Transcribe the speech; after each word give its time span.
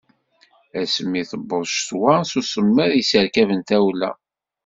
Asmi 0.79 1.17
i 1.19 1.23
d-tewweḍ 1.23 1.63
ccetwa, 1.69 2.13
s 2.29 2.31
usemmiḍ 2.39 2.89
i 2.93 2.97
yesserkaben 2.99 3.61
tawla. 3.69 4.11